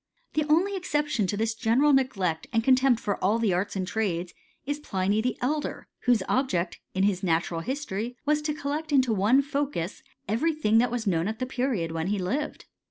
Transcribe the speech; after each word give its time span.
The 0.33 0.45
only 0.49 0.75
exception 0.75 1.27
to 1.27 1.37
this 1.37 1.53
general 1.53 1.93
n^ 1.93 2.45
and 2.51 2.63
contempt 2.63 2.99
for 2.99 3.23
all 3.23 3.37
the 3.37 3.53
arts 3.53 3.75
and 3.75 3.85
trades, 3.87 4.33
is 4.65 4.79
Plin; 4.79 5.35
Elder, 5.41 5.87
whose 6.07 6.23
object, 6.27 6.79
in 6.95 7.03
his 7.03 7.21
natural 7.21 7.59
history. 7.59 8.17
Collect 8.59 8.91
into 8.91 9.13
one 9.13 9.43
focus, 9.43 10.01
every 10.27 10.55
thing 10.55 10.79
that 10.79 10.89
was 10.89 11.05
knoti 11.05 11.37
the 11.37 11.45
period 11.45 11.91
when 11.91 12.07
he 12.07 12.17
lived. 12.17 12.65